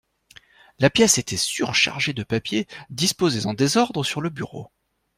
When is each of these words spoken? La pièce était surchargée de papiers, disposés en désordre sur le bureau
La 0.79 0.89
pièce 0.89 1.19
était 1.19 1.37
surchargée 1.37 2.11
de 2.13 2.23
papiers, 2.23 2.67
disposés 2.89 3.45
en 3.45 3.53
désordre 3.53 4.03
sur 4.03 4.19
le 4.19 4.31
bureau 4.31 4.71